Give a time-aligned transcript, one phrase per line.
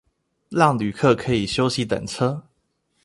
[0.49, 2.43] 讓旅客可以休息等車